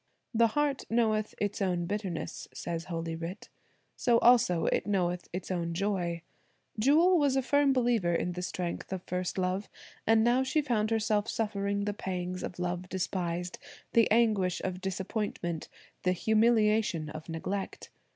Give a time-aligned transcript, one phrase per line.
[0.33, 3.49] "The heart knoweth its own bitterness," says Holy writ.
[3.95, 6.23] So also it knoweth its own joy.
[6.79, 9.69] Jewel was a firm believer in the strength of first love.
[10.07, 13.59] And now she found herself suffering the pangs of love despised,
[13.93, 15.69] the anguish of disappointment,
[16.01, 17.91] the humiliation of neglect.